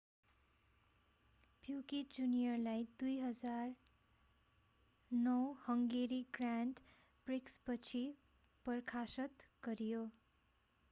Piquet 1.63 2.13
जुनियरलाई 2.15 2.85
2009 3.01 5.35
Hungary 5.65 6.17
Grand 6.37 6.79
प्रिक्सपछि 7.27 8.01
बर्खास्त 8.65 9.45
गरियो 9.63 10.01